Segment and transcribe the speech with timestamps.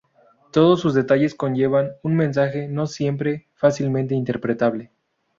[0.51, 4.91] Todos sus detalles conllevan un mensaje, no siempre fácilmente interpretable.